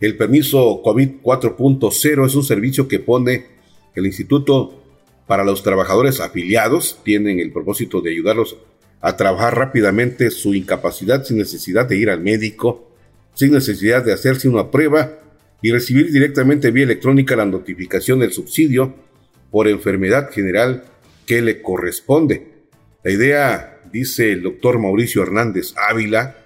[0.00, 3.59] El permiso COVID 4.0 es un servicio que pone
[3.94, 4.82] el Instituto
[5.26, 8.56] para los Trabajadores Afiliados tienen el propósito de ayudarlos
[9.00, 12.90] a trabajar rápidamente su incapacidad sin necesidad de ir al médico,
[13.34, 15.20] sin necesidad de hacerse una prueba
[15.62, 18.94] y recibir directamente vía electrónica la notificación del subsidio
[19.50, 20.84] por enfermedad general
[21.26, 22.48] que le corresponde.
[23.02, 26.36] La idea, dice el doctor Mauricio Hernández Ávila,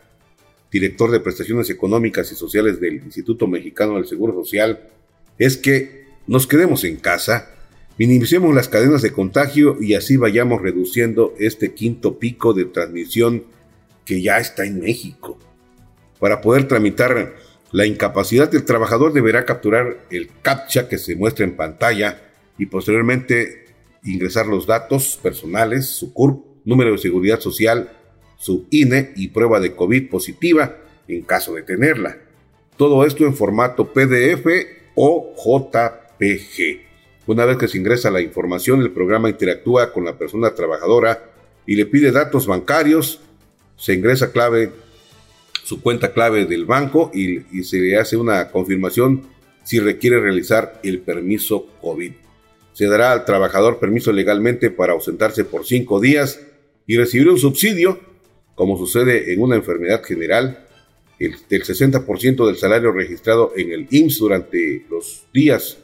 [0.70, 4.90] director de prestaciones económicas y sociales del Instituto Mexicano del Seguro Social,
[5.38, 7.50] es que nos quedemos en casa,
[7.98, 13.44] minimicemos las cadenas de contagio y así vayamos reduciendo este quinto pico de transmisión
[14.04, 15.38] que ya está en México.
[16.18, 17.34] Para poder tramitar
[17.72, 22.22] la incapacidad del trabajador deberá capturar el CAPTCHA que se muestra en pantalla
[22.56, 23.66] y posteriormente
[24.04, 27.90] ingresar los datos personales, su CURP, número de seguridad social,
[28.37, 30.76] su INE y prueba de COVID positiva
[31.08, 32.18] en caso de tenerla.
[32.76, 34.46] Todo esto en formato PDF
[34.94, 36.04] o JPG.
[37.27, 41.31] Una vez que se ingresa la información, el programa interactúa con la persona trabajadora
[41.66, 43.20] y le pide datos bancarios,
[43.77, 44.70] se ingresa clave,
[45.64, 49.22] su cuenta clave del banco y, y se le hace una confirmación
[49.64, 52.12] si requiere realizar el permiso COVID.
[52.74, 56.40] Se dará al trabajador permiso legalmente para ausentarse por cinco días
[56.87, 57.98] y recibir un subsidio,
[58.55, 60.66] como sucede en una enfermedad general,
[61.18, 65.79] el, del 60% del salario registrado en el IMSS durante los días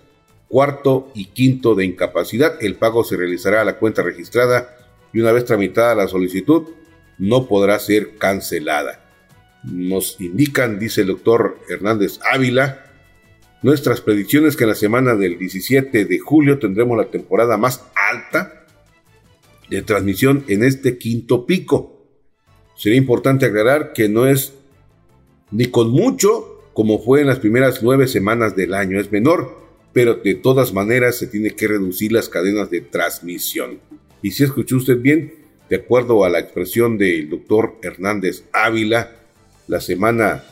[0.51, 2.59] cuarto y quinto de incapacidad.
[2.61, 4.77] El pago se realizará a la cuenta registrada
[5.13, 6.65] y una vez tramitada la solicitud
[7.17, 9.03] no podrá ser cancelada.
[9.63, 12.85] Nos indican, dice el doctor Hernández Ávila,
[13.63, 18.65] nuestras predicciones que en la semana del 17 de julio tendremos la temporada más alta
[19.69, 22.05] de transmisión en este quinto pico.
[22.75, 24.55] Sería importante aclarar que no es
[25.53, 29.55] ni con mucho como fue en las primeras nueve semanas del año, es menor,
[29.93, 33.81] pero de todas maneras se tiene que reducir las cadenas de transmisión.
[34.23, 35.35] Y si escuchó usted bien,
[35.69, 39.17] de acuerdo a la expresión del doctor Hernández Ávila,
[39.69, 40.45] la semana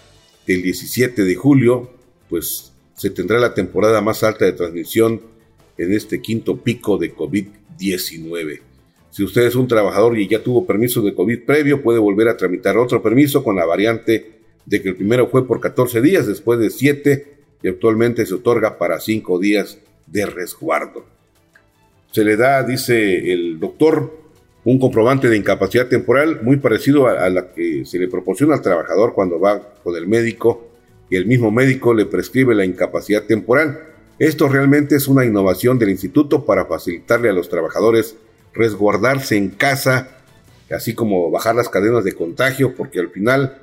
[0.46, 1.90] del 17 de julio,
[2.28, 5.20] pues se tendrá la temporada más alta de transmisión
[5.76, 8.60] en este quinto pico de COVID-19.
[9.10, 12.36] Si usted es un trabajador y ya tuvo permiso de COVID previo, puede volver a
[12.36, 16.58] tramitar otro permiso con la variante de que el primero fue por 14 días, después
[16.58, 21.04] de 7 y actualmente se otorga para cinco días de resguardo.
[22.12, 24.18] Se le da, dice el doctor,
[24.64, 29.14] un comprobante de incapacidad temporal muy parecido a, la que se le proporciona al trabajador
[29.14, 30.68] cuando va con el médico
[31.10, 33.80] y el mismo médico le prescribe la incapacidad temporal.
[34.18, 38.16] Esto realmente es una innovación del instituto para facilitarle a los trabajadores
[38.52, 40.18] resguardarse en casa,
[40.70, 43.62] así como bajar las cadenas de contagio, porque al final,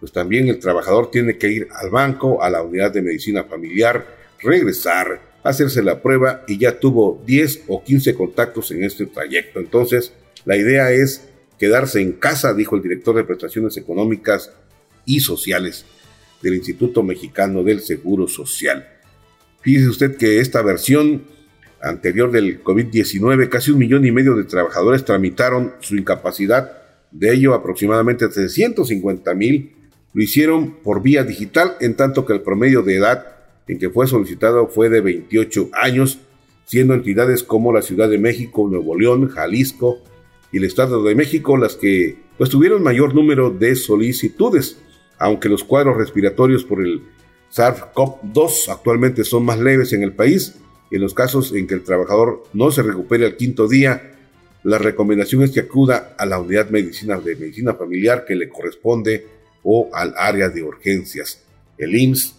[0.00, 4.16] pues también el trabajador tiene que ir al banco, a la unidad de medicina familiar,
[4.42, 9.60] regresar, hacerse la prueba y ya tuvo 10 o 15 contactos en este trayecto.
[9.60, 10.14] Entonces,
[10.46, 11.28] la idea es
[11.58, 14.50] quedarse en casa, dijo el director de prestaciones económicas
[15.04, 15.84] y sociales
[16.42, 18.88] del Instituto Mexicano del Seguro Social.
[19.60, 21.24] Fíjese usted que esta versión
[21.82, 26.78] anterior del COVID-19, casi un millón y medio de trabajadores tramitaron su incapacidad,
[27.10, 29.79] de ello aproximadamente 350 mil
[30.12, 33.36] lo hicieron por vía digital, en tanto que el promedio de edad
[33.68, 36.18] en que fue solicitado fue de 28 años,
[36.64, 39.98] siendo entidades como la Ciudad de México, Nuevo León, Jalisco
[40.52, 44.78] y el Estado de México las que pues, tuvieron mayor número de solicitudes,
[45.18, 47.02] aunque los cuadros respiratorios por el
[47.52, 50.56] SARS-CoV-2 actualmente son más leves en el país,
[50.90, 54.16] en los casos en que el trabajador no se recupere al quinto día,
[54.62, 59.39] la recomendación es que acuda a la unidad medicina de medicina familiar que le corresponde
[59.62, 61.42] o al área de urgencias.
[61.78, 62.36] El IMSS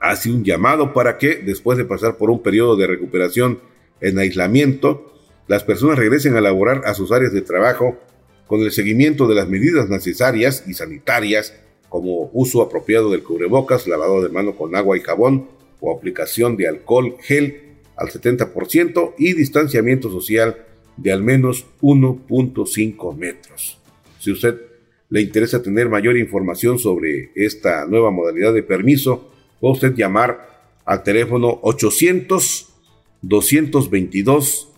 [0.00, 3.60] hace un llamado para que, después de pasar por un periodo de recuperación
[4.00, 5.12] en aislamiento,
[5.46, 7.98] las personas regresen a laborar a sus áreas de trabajo
[8.46, 11.54] con el seguimiento de las medidas necesarias y sanitarias
[11.88, 15.48] como uso apropiado del cubrebocas, lavado de mano con agua y jabón,
[15.80, 23.78] o aplicación de alcohol gel al 70% y distanciamiento social de al menos 1.5 metros.
[24.18, 24.67] Si usted
[25.10, 29.30] le interesa tener mayor información sobre esta nueva modalidad de permiso,
[29.60, 32.68] puede usted llamar al teléfono 800
[33.22, 34.68] 222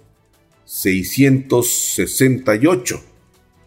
[0.64, 3.00] 668,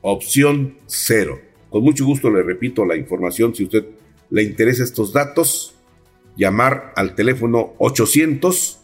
[0.02, 1.42] opción 0.
[1.70, 3.84] Con mucho gusto le repito la información si usted
[4.30, 5.76] le interesa estos datos
[6.38, 8.80] llamar al teléfono 800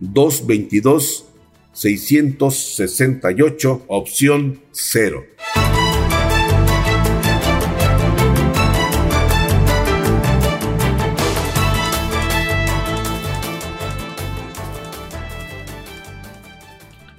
[0.00, 1.24] 222
[1.72, 5.24] 668 opción 0.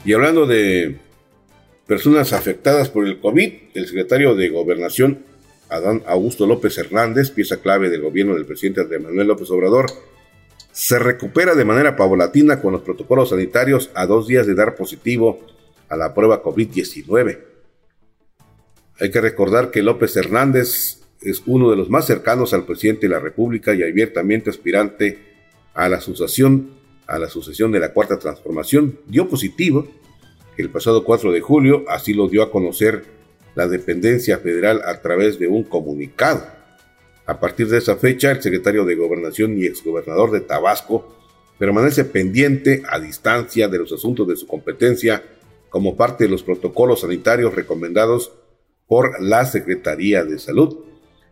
[0.06, 0.97] Y hablando de
[1.88, 5.26] personas afectadas por el COVID, el secretario de Gobernación
[5.70, 9.88] Adán Augusto López Hernández, pieza clave del gobierno del presidente Andrés Manuel López Obrador,
[10.72, 15.43] se recupera de manera paulatina con los protocolos sanitarios a dos días de dar positivo
[15.89, 17.39] a la prueba COVID-19.
[18.99, 23.14] Hay que recordar que López Hernández es uno de los más cercanos al presidente de
[23.14, 25.18] la República y abiertamente aspirante
[25.74, 26.70] a la sucesión,
[27.08, 28.99] a la sucesión de la Cuarta Transformación.
[29.08, 29.88] Dio positivo
[30.58, 33.03] el pasado 4 de julio, así lo dio a conocer
[33.56, 36.45] la dependencia federal a través de un comunicado.
[37.26, 41.16] A partir de esa fecha, el secretario de Gobernación y exgobernador de Tabasco
[41.58, 45.24] permanece pendiente a distancia de los asuntos de su competencia
[45.70, 48.32] como parte de los protocolos sanitarios recomendados
[48.88, 50.78] por la Secretaría de Salud.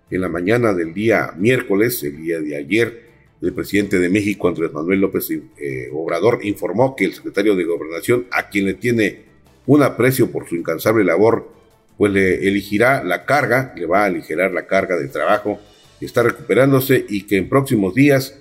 [0.09, 3.02] En la mañana del día miércoles, el día de ayer,
[3.43, 8.25] el presidente de México, Andrés Manuel López eh, Obrador, informó que el secretario de Gobernación,
[8.31, 9.25] a quien le tiene
[9.65, 11.51] un aprecio por su incansable labor
[11.97, 15.59] pues le elegirá la carga, le va a aligerar la carga de trabajo,
[16.01, 18.39] está recuperándose y que en próximos días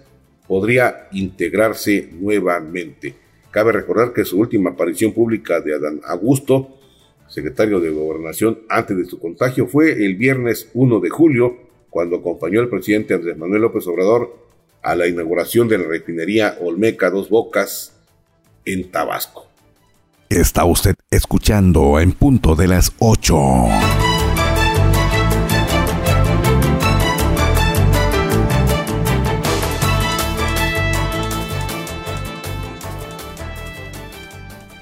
[0.49, 3.15] podría integrarse nuevamente.
[3.51, 6.79] Cabe recordar que su última aparición pública de Adán Augusto,
[7.29, 11.57] secretario de Gobernación antes de su contagio, fue el viernes 1 de julio,
[11.91, 14.42] cuando acompañó al presidente Andrés Manuel López Obrador
[14.83, 17.93] a la inauguración de la refinería Olmeca Dos Bocas
[18.65, 19.49] en Tabasco.
[20.29, 23.37] Está usted escuchando en punto de las 8.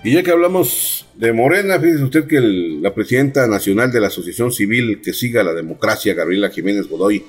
[0.02, 4.50] Y ya que hablamos de Morena, fíjese usted que la presidenta nacional de la Asociación
[4.50, 7.22] Civil que siga la democracia, Gabriela Jiménez Godoy,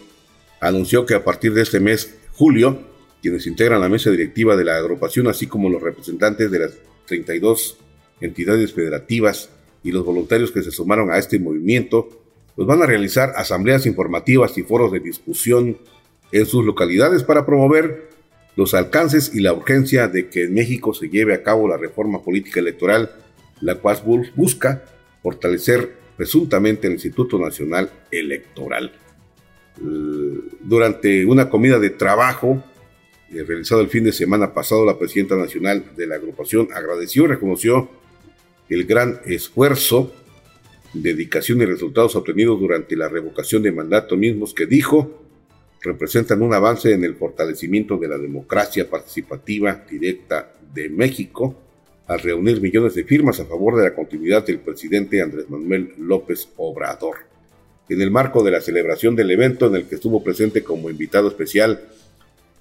[0.62, 2.80] anunció que a partir de este mes, julio,
[3.22, 6.72] quienes integran la mesa directiva de la agrupación, así como los representantes de las
[7.06, 7.78] 32
[8.20, 9.52] entidades federativas
[9.84, 12.10] y los voluntarios que se sumaron a este movimiento,
[12.56, 15.78] pues van a realizar asambleas informativas y foros de discusión
[16.32, 18.10] en sus localidades para promover
[18.56, 22.24] los alcances y la urgencia de que en México se lleve a cabo la reforma
[22.24, 23.12] política electoral,
[23.62, 24.02] la cual
[24.36, 24.84] busca
[25.22, 28.94] fortalecer presuntamente el Instituto Nacional Electoral.
[29.80, 32.64] Durante una comida de trabajo
[33.32, 37.28] eh, realizado el fin de semana pasado, la presidenta nacional de la agrupación agradeció y
[37.28, 37.90] reconoció
[38.68, 40.14] el gran esfuerzo,
[40.94, 45.22] dedicación y resultados obtenidos durante la revocación de mandato mismos que dijo
[45.82, 51.56] representan un avance en el fortalecimiento de la democracia participativa directa de México
[52.08, 56.50] al reunir millones de firmas a favor de la continuidad del presidente Andrés Manuel López
[56.58, 57.31] Obrador.
[57.92, 61.28] En el marco de la celebración del evento en el que estuvo presente como invitado
[61.28, 61.82] especial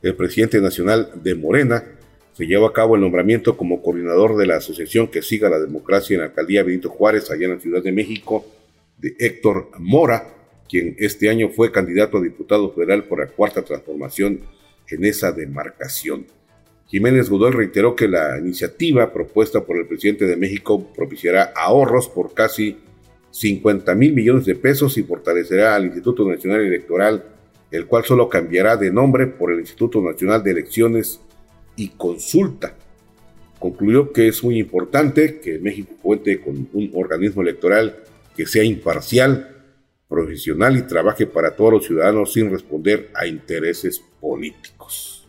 [0.02, 1.84] el presidente nacional de Morena,
[2.32, 6.14] se llevó a cabo el nombramiento como coordinador de la asociación que siga la democracia
[6.14, 8.44] en la alcaldía Benito Juárez, allá en la Ciudad de México,
[8.98, 10.34] de Héctor Mora,
[10.68, 14.40] quien este año fue candidato a diputado federal por la cuarta transformación
[14.88, 16.26] en esa demarcación.
[16.88, 22.34] Jiménez Godoy reiteró que la iniciativa propuesta por el presidente de México propiciará ahorros por
[22.34, 22.78] casi
[23.30, 27.24] 50 mil millones de pesos y fortalecerá al Instituto Nacional Electoral,
[27.70, 31.20] el cual solo cambiará de nombre por el Instituto Nacional de Elecciones
[31.76, 32.74] y Consulta.
[33.58, 37.96] Concluyó que es muy importante que México cuente con un organismo electoral
[38.36, 39.56] que sea imparcial,
[40.08, 45.28] profesional y trabaje para todos los ciudadanos sin responder a intereses políticos.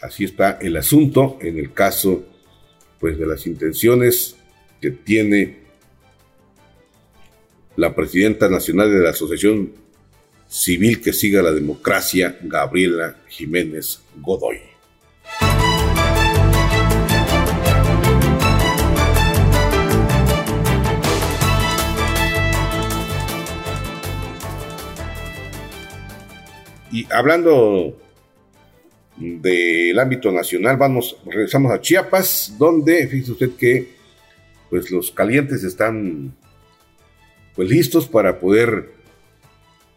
[0.00, 2.24] Así está el asunto en el caso
[2.98, 4.36] pues de las intenciones
[4.80, 5.59] que tiene
[7.76, 9.72] la presidenta nacional de la Asociación
[10.48, 14.58] Civil que siga la democracia, Gabriela Jiménez Godoy.
[26.92, 27.96] Y hablando
[29.16, 33.88] del ámbito nacional, vamos, regresamos a Chiapas, donde fíjese usted que
[34.68, 36.34] pues los calientes están
[37.54, 38.90] pues listos para poder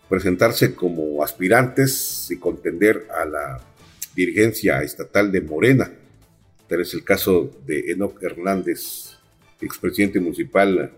[0.09, 3.61] presentarse como aspirantes y contender a la
[4.15, 5.91] dirigencia estatal de Morena.
[6.67, 9.17] Tal es el caso de Enoch Hernández,
[9.61, 10.91] expresidente municipal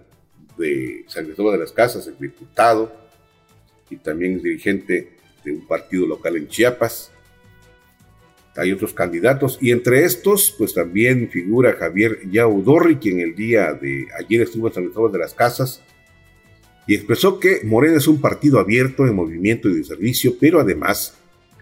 [0.58, 2.92] de San Cristóbal de las Casas, el diputado
[3.90, 5.12] y también dirigente
[5.44, 7.12] de un partido local en Chiapas.
[8.56, 14.08] Hay otros candidatos y entre estos, pues también figura Javier Yaudorri, quien el día de
[14.18, 15.82] ayer estuvo en San Cristóbal de las Casas
[16.88, 21.18] y expresó que Morena es un partido abierto en movimiento y de servicio, pero además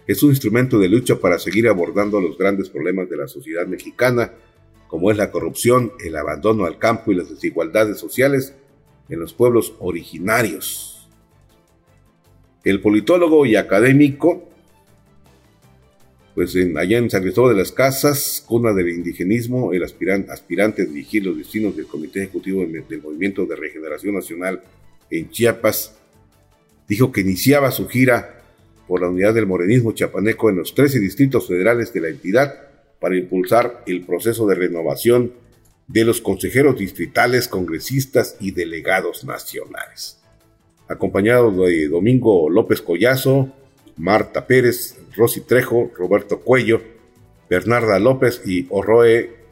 [0.05, 4.34] es un instrumento de lucha para seguir abordando los grandes problemas de la sociedad mexicana,
[4.88, 8.53] como es la corrupción, el abandono al campo y las desigualdades sociales
[9.09, 11.09] en los pueblos originarios.
[12.63, 14.49] El politólogo y académico,
[16.36, 20.86] pues allá en San Cristóbal de las Casas, cuna del indigenismo, el aspirante, aspirante a
[20.86, 24.61] dirigir los destinos del Comité Ejecutivo del Movimiento de Regeneración Nacional
[25.20, 25.95] en Chiapas,
[26.88, 28.41] dijo que iniciaba su gira
[28.88, 32.53] por la unidad del morenismo chiapaneco en los 13 distritos federales de la entidad
[32.99, 35.34] para impulsar el proceso de renovación
[35.88, 40.20] de los consejeros distritales, congresistas y delegados nacionales.
[40.88, 43.51] Acompañado de Domingo López Collazo,
[43.97, 46.82] Marta Pérez, Rosy Trejo, Roberto Cuello,
[47.49, 49.43] Bernarda López y Orroe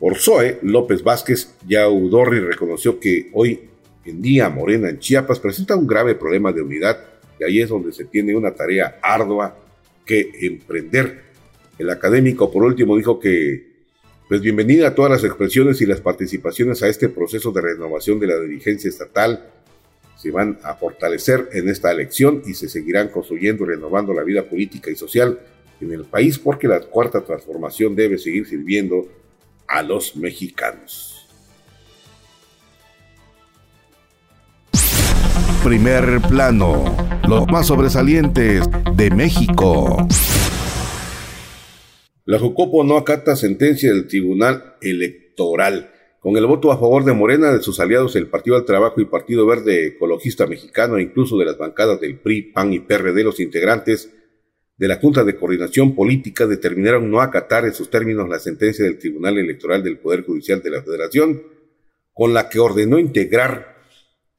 [0.00, 3.68] Orzoe López Vázquez, Yaudorri reconoció que hoy
[4.04, 6.98] en día Morena en Chiapas presenta un grave problema de unidad
[7.38, 9.56] y ahí es donde se tiene una tarea ardua
[10.04, 11.22] que emprender.
[11.78, 13.68] El académico, por último, dijo que,
[14.28, 18.26] pues bienvenida a todas las expresiones y las participaciones a este proceso de renovación de
[18.26, 19.50] la dirigencia estatal.
[20.16, 24.42] Se van a fortalecer en esta elección y se seguirán construyendo y renovando la vida
[24.42, 25.38] política y social
[25.80, 29.08] en el país porque la cuarta transformación debe seguir sirviendo
[29.68, 31.27] a los mexicanos.
[35.68, 36.96] Primer plano,
[37.28, 38.64] los más sobresalientes
[38.94, 39.98] de México.
[42.24, 45.90] La Jocopo no acata sentencia del Tribunal Electoral.
[46.20, 49.04] Con el voto a favor de Morena, de sus aliados el Partido del Trabajo y
[49.04, 53.38] Partido Verde Ecologista Mexicano, e incluso de las bancadas del PRI, PAN y PRD, los
[53.38, 54.10] integrantes
[54.78, 58.98] de la Junta de Coordinación Política determinaron no acatar en sus términos la sentencia del
[58.98, 61.42] Tribunal Electoral del Poder Judicial de la Federación,
[62.14, 63.77] con la que ordenó integrar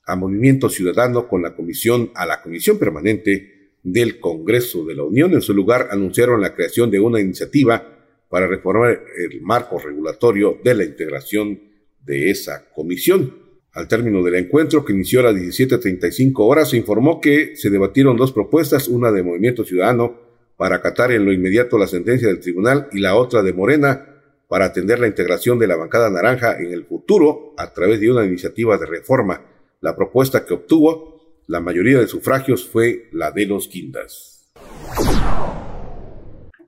[0.10, 5.34] a Movimiento Ciudadano con la comisión a la Comisión Permanente del Congreso de la Unión.
[5.34, 7.96] En su lugar anunciaron la creación de una iniciativa
[8.28, 11.60] para reformar el marco regulatorio de la integración
[12.04, 13.36] de esa comisión.
[13.72, 18.18] Al término del encuentro, que inició a las 17.35 horas, se informó que se debatieron
[18.18, 20.20] dos propuestas, una de Movimiento Ciudadano
[20.58, 24.08] para acatar en lo inmediato la sentencia del tribunal y la otra de Morena
[24.48, 28.26] para atender la integración de la bancada naranja en el futuro a través de una
[28.26, 29.42] iniciativa de reforma
[29.82, 34.52] la propuesta que obtuvo la mayoría de sufragios fue la de los Quintas.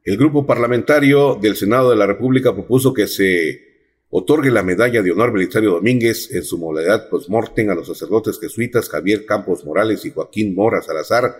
[0.04, 3.72] El grupo parlamentario del Senado de la República propuso que se
[4.10, 8.90] otorgue la medalla de honor Belisario Domínguez en su modalidad post-mortem a los sacerdotes jesuitas
[8.90, 11.36] Javier Campos Morales y Joaquín Mora Salazar,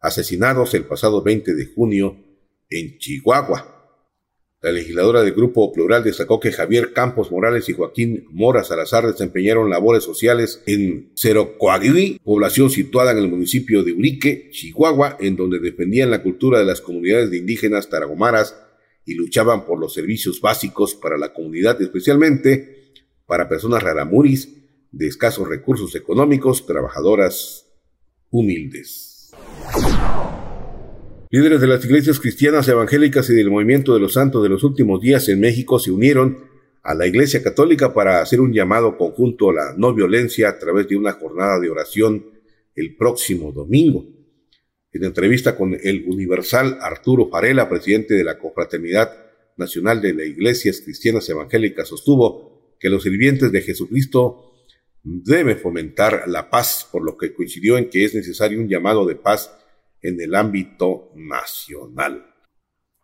[0.00, 2.16] asesinados el pasado 20 de junio
[2.70, 3.77] en Chihuahua.
[4.60, 9.70] La legisladora del Grupo Plural destacó que Javier Campos Morales y Joaquín Mora Salazar desempeñaron
[9.70, 16.10] labores sociales en Cerocoagui, población situada en el municipio de Urique, Chihuahua, en donde defendían
[16.10, 18.56] la cultura de las comunidades de indígenas taragomaras
[19.06, 22.90] y luchaban por los servicios básicos para la comunidad, especialmente
[23.26, 24.56] para personas raramuris
[24.90, 27.64] de escasos recursos económicos, trabajadoras
[28.30, 29.30] humildes.
[31.30, 35.02] Líderes de las iglesias cristianas evangélicas y del movimiento de los santos de los últimos
[35.02, 36.38] días en México se unieron
[36.82, 40.88] a la Iglesia Católica para hacer un llamado conjunto a la no violencia a través
[40.88, 42.24] de una jornada de oración
[42.74, 44.06] el próximo domingo.
[44.90, 49.12] En entrevista con el Universal, Arturo Farela, presidente de la Confraternidad
[49.58, 54.54] Nacional de las Iglesias Cristianas Evangélicas, sostuvo que los sirvientes de Jesucristo
[55.02, 59.16] deben fomentar la paz, por lo que coincidió en que es necesario un llamado de
[59.16, 59.57] paz
[60.02, 62.34] en el ámbito nacional.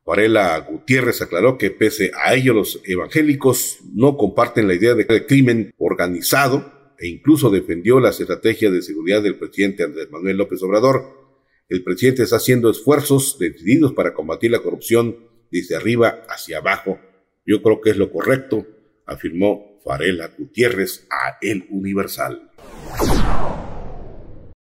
[0.05, 5.75] Varela Gutiérrez aclaró que pese a ello los evangélicos no comparten la idea de crimen
[5.79, 11.25] organizado e incluso defendió las estrategias de seguridad del presidente Andrés Manuel López Obrador.
[11.69, 15.17] El presidente está haciendo esfuerzos decididos para combatir la corrupción
[15.51, 16.99] desde arriba hacia abajo.
[17.47, 18.67] Yo creo que es lo correcto,
[19.07, 22.51] afirmó Varela Gutiérrez a El Universal.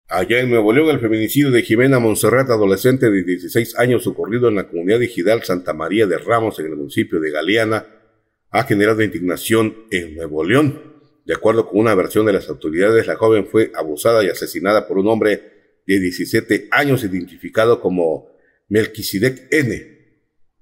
[0.09, 4.55] Allá en Nuevo León, el feminicidio de Jimena Monserrat, adolescente de 16 años ocurrido en
[4.55, 7.85] la comunidad digital Santa María de Ramos, en el municipio de Galeana,
[8.49, 10.81] ha generado indignación en Nuevo León.
[11.25, 14.97] De acuerdo con una versión de las autoridades, la joven fue abusada y asesinada por
[14.97, 18.29] un hombre de 17 años identificado como
[18.69, 19.97] Melquisedec N.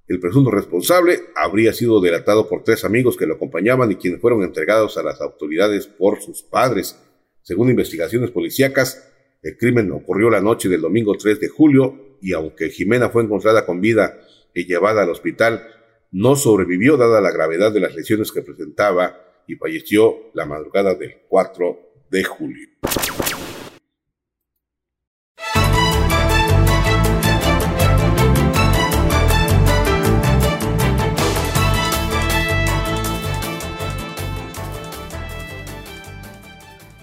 [0.08, 4.42] El presunto responsable habría sido delatado por tres amigos que lo acompañaban y quienes fueron
[4.42, 7.00] entregados a las autoridades por sus padres.
[7.44, 9.12] Según investigaciones policíacas,
[9.46, 13.64] el crimen ocurrió la noche del domingo 3 de julio y aunque Jimena fue encontrada
[13.64, 14.20] con vida
[14.56, 15.68] y llevada al hospital,
[16.12, 21.18] no sobrevivió dada la gravedad de las lesiones que presentaba y falleció la madrugada del
[21.30, 21.80] 4
[22.10, 22.70] de julio.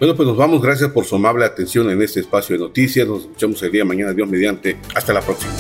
[0.03, 0.61] Bueno, pues nos vamos.
[0.61, 3.07] Gracias por su amable atención en este espacio de noticias.
[3.07, 4.77] Nos escuchamos el día de mañana, Dios mediante.
[4.97, 5.53] Hasta la próxima.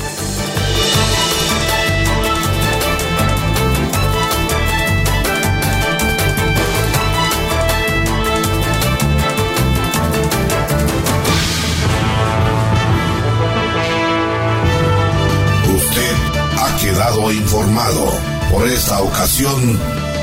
[15.72, 16.14] Usted
[16.58, 18.10] ha quedado informado.
[18.50, 19.78] Por esta ocasión